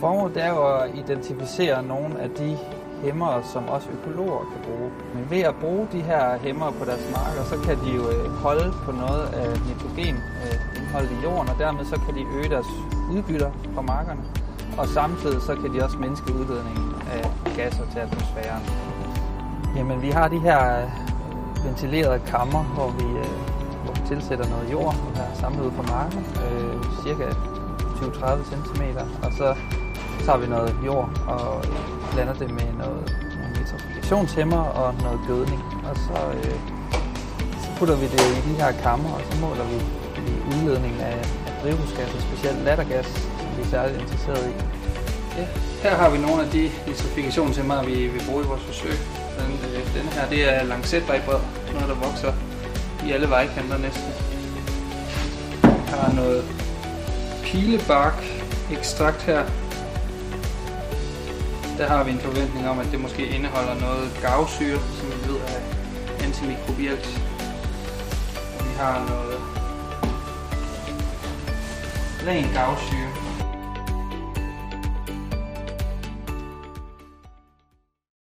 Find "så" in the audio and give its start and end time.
7.44-7.56, 11.84-12.00, 15.42-15.54, 29.32-29.54, 35.96-36.18, 37.62-37.68, 39.30-39.40